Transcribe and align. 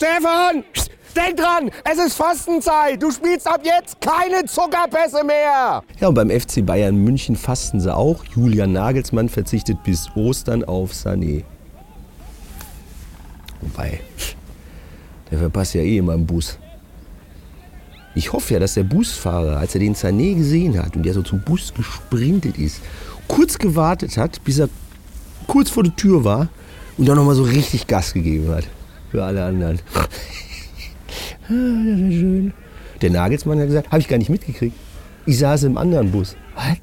Stefan! 0.00 0.64
Denk 1.14 1.36
dran, 1.36 1.70
es 1.84 1.98
ist 1.98 2.14
Fastenzeit. 2.14 3.02
Du 3.02 3.10
spielst 3.10 3.46
ab 3.46 3.60
jetzt 3.64 4.00
keine 4.00 4.46
Zuckerpässe 4.46 5.22
mehr. 5.22 5.82
Ja, 6.00 6.08
und 6.08 6.14
beim 6.14 6.30
FC 6.30 6.64
Bayern 6.64 6.96
München 6.96 7.36
fasten 7.36 7.80
sie 7.80 7.94
auch. 7.94 8.24
Julian 8.34 8.72
Nagelsmann 8.72 9.28
verzichtet 9.28 9.82
bis 9.84 10.08
Ostern 10.14 10.64
auf 10.64 10.92
Sané. 10.92 11.44
Wobei, 13.60 14.00
der 15.30 15.38
verpasst 15.38 15.74
ja 15.74 15.82
eh 15.82 15.98
immer 15.98 16.14
im 16.14 16.24
Bus. 16.24 16.58
Ich 18.14 18.32
hoffe 18.32 18.54
ja, 18.54 18.60
dass 18.60 18.72
der 18.72 18.84
Busfahrer, 18.84 19.58
als 19.58 19.74
er 19.74 19.80
den 19.80 19.94
Sané 19.94 20.34
gesehen 20.34 20.82
hat 20.82 20.96
und 20.96 21.02
der 21.02 21.12
so 21.12 21.20
zum 21.20 21.42
Bus 21.42 21.74
gesprintet 21.74 22.56
ist, 22.56 22.80
kurz 23.28 23.58
gewartet 23.58 24.16
hat, 24.16 24.42
bis 24.44 24.60
er 24.60 24.70
kurz 25.46 25.68
vor 25.68 25.82
der 25.82 25.94
Tür 25.94 26.24
war 26.24 26.48
und 26.96 27.06
dann 27.06 27.16
nochmal 27.16 27.34
so 27.34 27.42
richtig 27.42 27.86
Gas 27.86 28.14
gegeben 28.14 28.48
hat. 28.48 28.64
Für 29.10 29.24
alle 29.24 29.44
anderen. 29.44 29.78
Ah, 31.52 31.82
das 31.84 31.98
wäre 31.98 32.12
schön. 32.12 32.52
Der 33.02 33.10
Nagelsmann 33.10 33.58
hat 33.58 33.66
gesagt, 33.66 33.90
habe 33.90 34.00
ich 34.00 34.06
gar 34.06 34.18
nicht 34.18 34.30
mitgekriegt. 34.30 34.76
Ich 35.26 35.38
saß 35.38 35.64
im 35.64 35.78
anderen 35.78 36.12
Bus. 36.12 36.36
Was? 36.54 36.76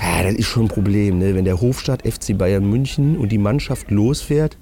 Ja, 0.00 0.22
das 0.22 0.34
ist 0.34 0.46
schon 0.46 0.66
ein 0.66 0.68
Problem, 0.68 1.18
ne? 1.18 1.34
wenn 1.34 1.44
der 1.44 1.60
Hofstadt 1.60 2.06
FC 2.06 2.38
Bayern 2.38 2.68
München 2.70 3.16
und 3.16 3.32
die 3.32 3.38
Mannschaft 3.38 3.90
losfährt 3.90 4.56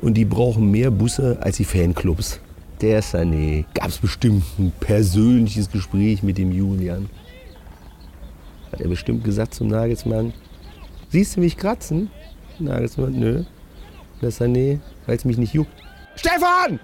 und 0.00 0.14
die 0.14 0.24
brauchen 0.24 0.70
mehr 0.70 0.90
Busse 0.90 1.38
als 1.40 1.58
die 1.58 1.64
Fanclubs. 1.64 2.40
Der 2.80 3.02
Sané. 3.02 3.64
Gab 3.74 3.88
es 3.88 3.98
bestimmt 3.98 4.44
ein 4.58 4.72
persönliches 4.80 5.70
Gespräch 5.70 6.22
mit 6.22 6.38
dem 6.38 6.50
Julian. 6.50 7.08
Hat 8.72 8.80
er 8.80 8.88
bestimmt 8.88 9.24
gesagt 9.24 9.54
zum 9.54 9.68
Nagelsmann, 9.68 10.32
siehst 11.10 11.36
du 11.36 11.40
mich 11.40 11.56
kratzen? 11.56 12.10
Nagelsmann, 12.58 13.12
nö. 13.12 13.44
Der 14.22 14.32
Sané, 14.32 14.78
weil 15.06 15.16
es 15.16 15.24
mich 15.24 15.38
nicht 15.38 15.54
juckt. 15.54 15.70
Stefan! 16.18 16.80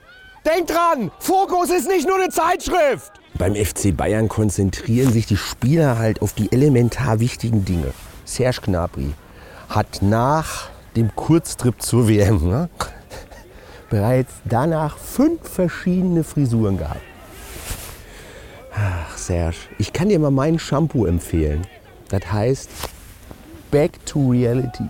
Denk 0.46 0.68
dran, 0.68 1.10
Fokus 1.18 1.70
ist 1.70 1.88
nicht 1.88 2.06
nur 2.06 2.16
eine 2.16 2.28
Zeitschrift. 2.28 3.10
Beim 3.36 3.56
FC 3.56 3.96
Bayern 3.96 4.28
konzentrieren 4.28 5.12
sich 5.12 5.26
die 5.26 5.36
Spieler 5.36 5.98
halt 5.98 6.22
auf 6.22 6.34
die 6.34 6.52
elementar 6.52 7.18
wichtigen 7.18 7.64
Dinge. 7.64 7.92
Serge 8.24 8.60
Gnabry 8.62 9.12
hat 9.68 10.02
nach 10.02 10.68
dem 10.94 11.16
Kurztrip 11.16 11.82
zur 11.82 12.08
WM 12.08 12.48
ne, 12.48 12.68
bereits 13.90 14.32
danach 14.44 14.98
fünf 14.98 15.48
verschiedene 15.48 16.22
Frisuren 16.22 16.78
gehabt. 16.78 17.00
Ach, 18.72 19.16
Serge, 19.16 19.56
ich 19.78 19.92
kann 19.92 20.10
dir 20.10 20.20
mal 20.20 20.30
mein 20.30 20.60
Shampoo 20.60 21.06
empfehlen. 21.06 21.66
Das 22.08 22.30
heißt 22.30 22.70
Back 23.72 24.06
to 24.06 24.30
Reality. 24.30 24.88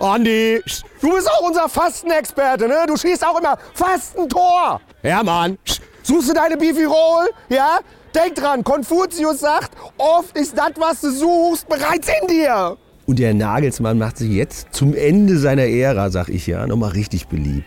Andi, 0.00 0.62
du 1.02 1.14
bist 1.14 1.30
auch 1.30 1.46
unser 1.46 1.68
Fastenexperte, 1.68 2.66
ne? 2.66 2.84
Du 2.86 2.96
schießt 2.96 3.24
auch 3.26 3.38
immer 3.38 3.58
Fastentor. 3.74 4.80
Ja, 5.02 5.22
Mann. 5.22 5.58
Suchst 6.02 6.30
du 6.30 6.32
deine 6.32 6.56
Bifirol? 6.56 7.28
Ja? 7.50 7.80
Denk 8.14 8.34
dran, 8.34 8.64
Konfuzius 8.64 9.40
sagt, 9.40 9.72
oft 9.98 10.36
ist 10.36 10.56
das, 10.56 10.72
was 10.76 11.02
du 11.02 11.10
suchst, 11.10 11.68
bereits 11.68 12.08
in 12.22 12.28
dir. 12.28 12.76
Und 13.06 13.18
der 13.18 13.34
Nagelsmann 13.34 13.98
macht 13.98 14.16
sich 14.16 14.30
jetzt 14.30 14.68
zum 14.72 14.94
Ende 14.94 15.38
seiner 15.38 15.64
Ära, 15.66 16.10
sag 16.10 16.28
ich 16.28 16.46
ja, 16.46 16.66
nochmal 16.66 16.90
richtig 16.90 17.28
beliebt. 17.28 17.66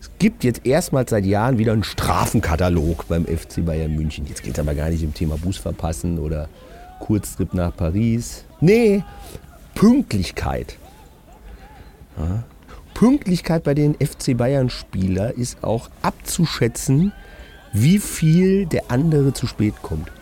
Es 0.00 0.10
gibt 0.18 0.42
jetzt 0.42 0.66
erstmals 0.66 1.10
seit 1.10 1.24
Jahren 1.24 1.58
wieder 1.58 1.72
einen 1.72 1.84
Strafenkatalog 1.84 3.06
beim 3.06 3.24
FC 3.24 3.64
Bayern 3.64 3.94
München. 3.94 4.26
Jetzt 4.26 4.42
geht 4.42 4.54
es 4.54 4.58
aber 4.58 4.74
gar 4.74 4.90
nicht 4.90 5.04
um 5.04 5.14
Thema 5.14 5.38
Bus 5.38 5.58
verpassen 5.58 6.18
oder 6.18 6.48
Kurztrip 6.98 7.54
nach 7.54 7.74
Paris. 7.74 8.44
Nee, 8.60 9.04
Pünktlichkeit. 9.74 10.76
Ja. 12.18 12.44
Pünktlichkeit 12.94 13.64
bei 13.64 13.74
den 13.74 13.94
FC 13.94 14.36
Bayern-Spieler 14.36 15.34
ist 15.34 15.64
auch 15.64 15.90
abzuschätzen, 16.02 17.12
wie 17.72 17.98
viel 17.98 18.66
der 18.66 18.90
andere 18.90 19.32
zu 19.32 19.46
spät 19.46 19.74
kommt. 19.82 20.12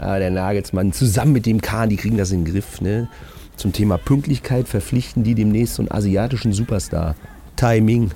Ja, 0.00 0.18
der 0.18 0.30
Nagelsmann 0.30 0.92
zusammen 0.92 1.32
mit 1.32 1.46
dem 1.46 1.60
Kahn, 1.60 1.88
die 1.88 1.96
kriegen 1.96 2.16
das 2.16 2.30
in 2.30 2.44
den 2.44 2.52
Griff. 2.52 2.80
Ne? 2.80 3.08
Zum 3.56 3.72
Thema 3.72 3.98
Pünktlichkeit 3.98 4.68
verpflichten 4.68 5.24
die 5.24 5.34
demnächst 5.34 5.74
so 5.74 5.82
einen 5.82 5.90
asiatischen 5.90 6.52
Superstar. 6.52 7.16
Timing. 7.56 8.12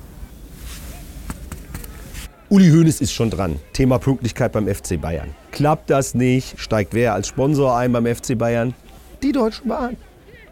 Uli 2.51 2.71
Hoeneß 2.71 3.01
ist 3.01 3.13
schon 3.13 3.31
dran. 3.31 3.59
Thema 3.73 3.99
Pünktlichkeit 3.99 4.53
beim 4.53 4.69
FC 4.69 5.01
Bayern. 5.01 5.31
Klappt 5.51 5.91
das 5.91 6.15
nicht, 6.15 6.61
steigt 6.61 6.95
wer 6.95 7.15
als 7.15 7.27
Sponsor 7.27 7.77
ein 7.77 7.91
beim 7.91 8.07
FC 8.07 8.39
Bayern? 8.39 8.75
Die 9.23 9.33
Deutsche 9.33 9.65
Bahn. 9.65 9.97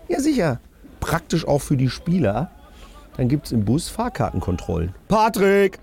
Ja 0.09 0.19
sicher 0.19 0.59
praktisch 1.11 1.49
auch 1.49 1.59
für 1.59 1.77
die 1.77 1.91
Spieler. 1.91 2.53
Dann 3.17 3.27
gibt 3.27 3.47
es 3.47 3.53
im 3.53 3.65
Bus 3.65 3.89
Fahrkartenkontrollen. 3.89 4.95
Patrick, 5.09 5.81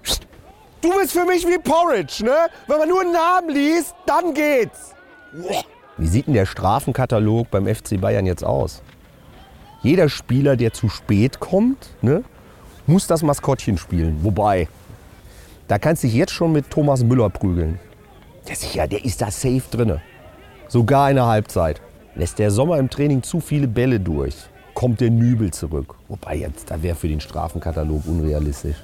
du 0.82 0.90
bist 0.98 1.12
für 1.12 1.26
mich 1.26 1.46
wie 1.46 1.58
Porridge, 1.58 2.24
ne? 2.24 2.48
Wenn 2.66 2.78
man 2.78 2.88
nur 2.88 3.02
einen 3.02 3.12
Namen 3.12 3.50
liest, 3.50 3.94
dann 4.06 4.34
geht's. 4.34 4.96
Wie 5.98 6.08
sieht 6.08 6.28
denn 6.28 6.34
der 6.34 6.46
Strafenkatalog 6.46 7.52
beim 7.52 7.68
FC 7.68 8.00
Bayern 8.00 8.26
jetzt 8.26 8.46
aus? 8.46 8.82
Jeder 9.84 10.08
Spieler, 10.08 10.56
der 10.56 10.72
zu 10.72 10.88
spät 10.88 11.42
kommt, 11.42 11.90
ne, 12.02 12.24
muss 12.86 13.06
das 13.08 13.22
Maskottchen 13.22 13.78
spielen. 13.78 14.24
Wobei, 14.24 14.70
da 15.68 15.78
kannst 15.78 16.04
du 16.04 16.08
dich 16.08 16.16
jetzt 16.16 16.32
schon 16.32 16.54
mit 16.54 16.70
Thomas 16.70 17.04
Müller 17.04 17.30
prügeln. 17.30 17.80
Ja 18.48 18.56
sicher, 18.56 18.88
der 18.88 19.04
ist 19.04 19.22
da 19.22 19.30
safe 19.30 19.64
drinne. 19.70 20.02
Sogar 20.70 21.10
in 21.10 21.18
der 21.18 21.26
Halbzeit. 21.26 21.82
Lässt 22.16 22.40
der 22.40 22.50
Sommer 22.50 22.78
im 22.78 22.90
Training 22.90 23.24
zu 23.24 23.42
viele 23.42 23.68
Bälle 23.68 24.00
durch 24.00 24.48
kommt 24.78 25.02
der 25.02 25.10
Nübel 25.10 25.50
zurück. 25.50 25.96
Wobei 26.08 26.36
jetzt, 26.36 26.70
da 26.70 26.84
wäre 26.84 26.96
für 26.96 27.08
den 27.08 27.20
Strafenkatalog 27.20 28.04
unrealistisch. 28.06 28.76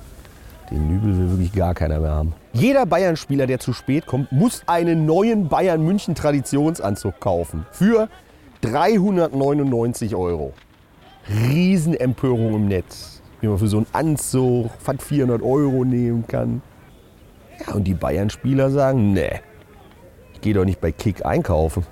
Den 0.72 0.88
Nübel 0.88 1.16
will 1.16 1.30
wirklich 1.30 1.54
gar 1.54 1.76
keiner 1.76 2.00
mehr 2.00 2.10
haben. 2.10 2.34
Jeder 2.54 2.88
Bayern-Spieler, 2.88 3.46
der 3.46 3.60
zu 3.60 3.74
spät 3.74 4.08
kommt, 4.08 4.32
muss 4.32 4.64
einen 4.66 5.06
neuen 5.06 5.50
Bayern-München-Traditionsanzug 5.50 7.20
kaufen. 7.20 7.68
Für 7.72 8.10
399 8.62 10.16
Euro. 10.16 10.54
Riesenempörung 11.30 12.56
im 12.56 12.68
Netz. 12.68 13.22
Wie 13.42 13.48
man 13.48 13.60
für 13.60 13.68
so 13.68 13.78
einen 13.78 13.88
Anzug 13.94 14.72
fast 14.80 15.04
400 15.04 15.44
Euro 15.44 15.86
nehmen 15.86 16.26
kann. 16.26 16.64
Ja, 17.68 17.76
und 17.76 17.84
die 17.84 17.94
Bayern-Spieler 17.94 18.72
sagen, 18.72 19.14
nee, 19.14 19.42
ich 20.34 20.42
gehe 20.42 20.56
doch 20.56 20.66
nicht 20.66 20.82
bei 20.82 20.92
Kick 20.92 21.24
einkaufen. 21.24 21.86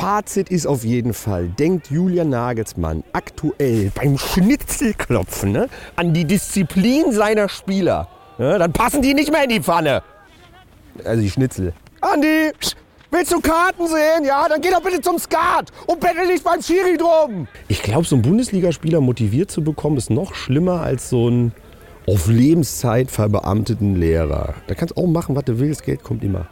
Fazit 0.00 0.48
ist 0.48 0.66
auf 0.66 0.82
jeden 0.82 1.12
Fall, 1.12 1.48
denkt 1.48 1.90
Julian 1.90 2.30
Nagelsmann 2.30 3.04
aktuell 3.12 3.92
beim 3.94 4.16
Schnitzelklopfen 4.16 5.52
ne, 5.52 5.68
an 5.94 6.14
die 6.14 6.24
Disziplin 6.24 7.12
seiner 7.12 7.50
Spieler. 7.50 8.08
Ne, 8.38 8.58
dann 8.58 8.72
passen 8.72 9.02
die 9.02 9.12
nicht 9.12 9.30
mehr 9.30 9.44
in 9.44 9.50
die 9.50 9.60
Pfanne. 9.60 10.02
Also 11.04 11.20
die 11.20 11.28
Schnitzel. 11.28 11.74
Andi, 12.00 12.50
willst 13.10 13.30
du 13.30 13.40
Karten 13.40 13.86
sehen? 13.88 14.24
Ja, 14.24 14.48
dann 14.48 14.62
geh 14.62 14.70
doch 14.70 14.82
bitte 14.82 15.02
zum 15.02 15.18
Skat 15.18 15.70
und 15.86 16.00
bettel 16.00 16.28
nicht 16.28 16.44
beim 16.44 16.62
Schiri 16.62 16.96
drum. 16.96 17.46
Ich 17.68 17.82
glaube, 17.82 18.06
so 18.06 18.16
einen 18.16 18.22
Bundesligaspieler 18.22 19.02
motiviert 19.02 19.50
zu 19.50 19.62
bekommen, 19.62 19.98
ist 19.98 20.08
noch 20.08 20.34
schlimmer 20.34 20.80
als 20.80 21.10
so 21.10 21.26
einen 21.26 21.52
auf 22.06 22.26
Lebenszeit 22.26 23.10
verbeamteten 23.10 23.96
Lehrer. 23.96 24.54
Da 24.66 24.74
kannst 24.74 24.96
du 24.96 25.02
auch 25.02 25.06
machen, 25.06 25.36
was 25.36 25.44
du 25.44 25.58
willst, 25.58 25.84
Geld 25.84 26.02
kommt 26.02 26.24
immer. 26.24 26.48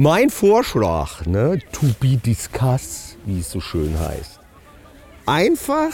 Mein 0.00 0.30
Vorschlag, 0.30 1.26
ne, 1.26 1.58
to 1.72 1.86
be 1.98 2.16
discussed, 2.18 3.16
wie 3.26 3.40
es 3.40 3.50
so 3.50 3.58
schön 3.58 3.98
heißt. 3.98 4.38
Einfach 5.26 5.90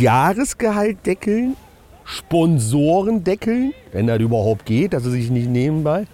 Jahresgehalt 0.00 1.06
deckeln, 1.06 1.56
Sponsoren 2.04 3.22
deckeln, 3.22 3.72
wenn 3.92 4.08
das 4.08 4.18
überhaupt 4.18 4.66
geht, 4.66 4.94
dass 4.94 5.04
sie 5.04 5.12
sich 5.12 5.30
nicht 5.30 5.48
nebenbei. 5.48 6.08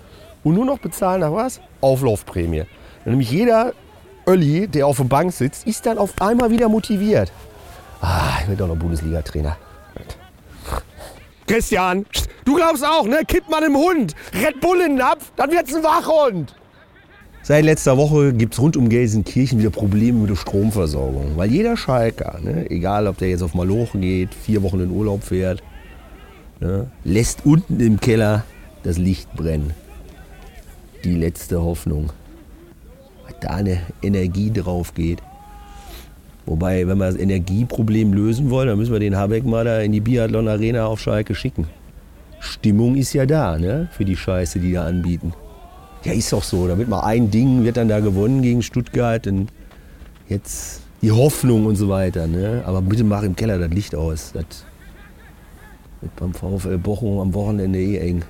Und 0.44 0.56
nur 0.56 0.66
noch 0.66 0.78
bezahlen 0.78 1.22
nach 1.22 1.32
was? 1.32 1.62
Auflaufprämie. 1.81 2.65
Nämlich 3.06 3.31
jeder 3.31 3.72
Ölli, 4.26 4.69
der 4.69 4.87
auf 4.87 4.99
der 4.99 5.04
Bank 5.04 5.32
sitzt, 5.32 5.66
ist 5.66 5.87
dann 5.87 5.97
auf 5.97 6.12
einmal 6.20 6.50
wieder 6.50 6.69
motiviert. 6.69 7.32
Ah, 8.03 8.41
ich 8.43 8.49
will 8.49 8.56
doch 8.56 8.69
noch 8.69 8.76
Bundesliga-Trainer. 8.76 9.56
Christian, 11.47 12.04
du 12.44 12.56
glaubst 12.56 12.87
auch, 12.87 13.06
ne? 13.06 13.23
Kippt 13.26 13.49
man 13.49 13.64
im 13.64 13.75
Hund, 13.75 14.14
Red 14.35 14.61
Bull 14.61 14.82
in 14.82 14.88
den 14.88 14.96
Napf, 14.96 15.32
dann 15.37 15.50
wird's 15.50 15.75
ein 15.75 15.82
Wachhund. 15.82 16.55
Seit 17.44 17.65
letzter 17.65 17.97
Woche 17.97 18.33
gibt 18.33 18.55
es 18.55 18.61
rund 18.61 18.77
um 18.77 18.89
Gelsenkirchen 18.89 19.59
wieder 19.59 19.71
Probleme 19.71 20.21
mit 20.21 20.31
der 20.31 20.37
Stromversorgung. 20.37 21.37
Weil 21.37 21.50
jeder 21.50 21.77
Schalker, 21.77 22.39
ne, 22.41 22.71
egal 22.71 23.09
ob 23.09 23.19
der 23.19 23.31
jetzt 23.31 23.43
auf 23.43 23.55
Malochen 23.55 24.00
geht, 24.00 24.33
vier 24.33 24.62
Wochen 24.62 24.79
in 24.79 24.93
Urlaub 24.93 25.25
fährt, 25.25 25.61
ne, 26.61 26.89
lässt 27.03 27.44
unten 27.44 27.81
im 27.81 27.99
Keller 27.99 28.44
das 28.85 28.97
Licht 28.97 29.33
brennen. 29.35 29.73
Die 31.03 31.17
letzte 31.17 31.61
Hoffnung. 31.61 32.11
Weil 33.25 33.35
da 33.41 33.49
eine 33.56 33.81
Energie 34.03 34.53
drauf 34.53 34.95
geht. 34.95 35.21
Wobei, 36.47 36.87
wenn 36.87 36.99
wir 36.99 37.06
das 37.06 37.17
Energieproblem 37.17 38.12
lösen 38.12 38.50
wollen, 38.50 38.69
dann 38.69 38.79
müssen 38.79 38.93
wir 38.93 39.00
den 39.00 39.17
Habeck 39.17 39.45
mal 39.45 39.65
da 39.65 39.81
in 39.81 39.91
die 39.91 40.00
Biathlon 40.00 40.47
Arena 40.47 40.87
auf 40.87 41.00
Schalke 41.00 41.35
schicken. 41.35 41.67
Stimmung 42.38 42.95
ist 42.97 43.12
ja 43.15 43.27
da, 43.27 43.59
ne? 43.59 43.88
Für 43.91 44.05
die 44.05 44.17
Scheiße, 44.17 44.61
die 44.61 44.73
da 44.73 44.87
anbieten. 44.87 45.33
Ja, 46.04 46.12
ist 46.12 46.32
doch 46.32 46.43
so. 46.43 46.66
Da 46.66 46.76
wird 46.78 46.88
mal 46.88 47.00
ein 47.00 47.31
Ding, 47.31 47.64
wird 47.64 47.76
dann 47.76 47.88
da 47.88 48.00
gewonnen 48.00 48.43
gegen 48.43 48.62
Stuttgart. 48.62 49.26
Und 49.26 49.49
jetzt 50.28 50.82
die 51.00 51.12
Hoffnung 51.12 51.66
und 51.66 51.76
so 51.76 51.88
weiter. 51.88 52.26
Ne? 52.26 52.62
Aber 52.66 52.82
bitte 52.82 53.04
mach 53.04 53.22
im 53.22 53.37
Keller 53.37 53.58
das 53.58 53.70
Licht 53.70 53.94
aus. 53.94 54.32
Das 54.32 54.44
Wird 56.00 56.16
beim 56.16 56.34
VfL 56.34 56.78
Bochum 56.78 57.20
am 57.20 57.34
Wochenende 57.34 57.78
eh 57.78 57.99
eng. 57.99 58.25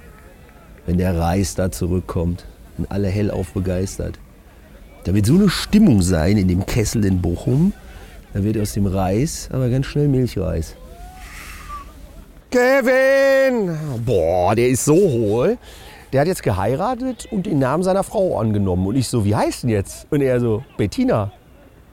Wenn 0.86 0.98
der 0.98 1.16
Reis 1.16 1.54
da 1.54 1.70
zurückkommt 1.70 2.44
und 2.76 2.90
alle 2.90 3.08
hellauf 3.08 3.52
begeistert. 3.52 4.18
Da 5.04 5.14
wird 5.14 5.26
so 5.26 5.34
eine 5.34 5.48
Stimmung 5.48 6.02
sein 6.02 6.36
in 6.36 6.48
dem 6.48 6.66
Kessel 6.66 7.04
in 7.04 7.22
Bochum. 7.22 7.72
Da 8.34 8.42
wird 8.44 8.58
aus 8.58 8.72
dem 8.72 8.86
Reis 8.86 9.48
aber 9.52 9.68
ganz 9.68 9.86
schnell 9.86 10.08
Milchreis. 10.08 10.76
Kevin! 12.50 13.76
Boah, 14.04 14.54
der 14.54 14.68
ist 14.68 14.84
so 14.84 14.94
hohl. 14.94 15.56
Der 16.12 16.20
hat 16.20 16.28
jetzt 16.28 16.42
geheiratet 16.42 17.26
und 17.30 17.46
den 17.46 17.58
Namen 17.58 17.82
seiner 17.82 18.02
Frau 18.02 18.38
angenommen. 18.38 18.86
Und 18.86 18.96
ich 18.96 19.08
so, 19.08 19.24
wie 19.24 19.34
heißt 19.34 19.62
denn 19.62 19.70
jetzt? 19.70 20.06
Und 20.10 20.20
er 20.20 20.40
so, 20.40 20.62
Bettina. 20.76 21.32